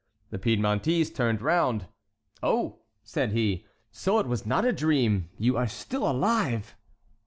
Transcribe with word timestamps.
The 0.31 0.39
Piedmontese 0.39 1.11
turned 1.11 1.43
round. 1.43 1.85
"Oh!" 2.41 2.79
said 3.03 3.33
he, 3.33 3.67
"so 3.91 4.17
it 4.17 4.25
was 4.25 4.47
not 4.47 4.65
a 4.65 4.73
dream! 4.73 5.29
You 5.37 5.57
are 5.57 5.67
still 5.67 6.09
alive!" 6.09 6.75